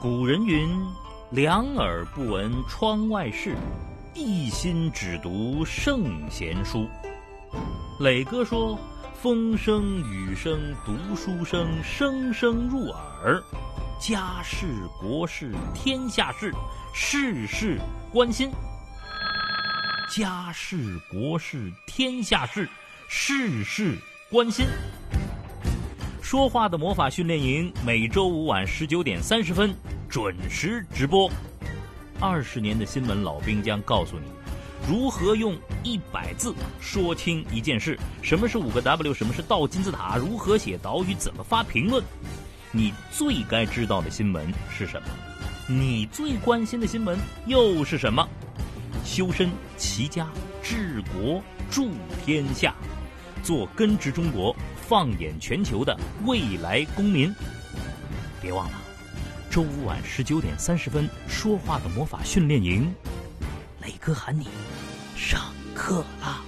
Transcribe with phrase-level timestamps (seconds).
[0.00, 0.70] 古人云
[1.30, 3.56] ：“两耳不闻窗外事，
[4.14, 6.88] 一心只读圣贤书。”
[7.98, 8.78] 磊哥说
[9.20, 13.42] ：“风声雨声读书声，声声入耳。
[13.98, 14.68] 家事
[15.00, 16.54] 国事天下事，
[16.94, 17.80] 事事
[18.12, 18.52] 关心。
[20.08, 22.68] 家事国事天下事，
[23.08, 23.98] 事事
[24.30, 24.64] 关心。”
[26.28, 29.74] 说话的魔法训练营每周五晚十九点三十分
[30.10, 31.26] 准时直播。
[32.20, 34.26] 二十年的新闻老兵将告诉你，
[34.86, 37.98] 如何用一百字说清一件事。
[38.20, 39.14] 什么是五个 W？
[39.14, 40.18] 什么是倒金字塔？
[40.18, 41.14] 如何写导语？
[41.14, 42.04] 怎么发评论？
[42.72, 45.08] 你最该知道的新闻是什么？
[45.66, 48.28] 你最关心的新闻又是什么？
[49.02, 50.28] 修身齐家
[50.62, 51.88] 治国助
[52.22, 52.74] 天下，
[53.42, 54.54] 做根植中国。
[54.88, 57.30] 放眼全球的未来公民，
[58.40, 58.80] 别忘了，
[59.50, 62.90] 周五晚十九点三十分，说话的魔法训练营，
[63.82, 64.48] 磊哥喊你
[65.14, 66.40] 上课啦！